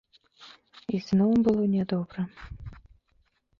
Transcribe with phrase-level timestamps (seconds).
[0.95, 2.21] І зноў было нядобра.